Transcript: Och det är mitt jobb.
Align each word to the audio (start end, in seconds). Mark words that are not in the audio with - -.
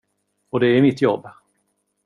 Och 0.49 0.59
det 0.59 0.67
är 0.77 0.81
mitt 0.81 1.01
jobb. 1.01 1.27